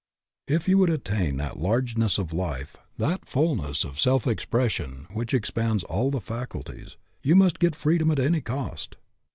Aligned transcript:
If 0.47 0.67
you 0.67 0.79
would 0.79 0.89
attain 0.89 1.37
that 1.37 1.59
largeness 1.59 2.17
of 2.17 2.33
life, 2.33 2.75
that 2.97 3.23
fulness 3.23 3.83
of 3.83 3.99
self 3.99 4.25
expression, 4.25 5.05
which 5.13 5.31
expands 5.31 5.83
all 5.83 6.09
the 6.09 6.19
faculties, 6.19 6.97
you 7.21 7.35
must 7.35 7.59
get 7.59 7.75
freedom 7.75 8.09
at 8.09 8.17
any 8.17 8.41
cost. 8.41 8.95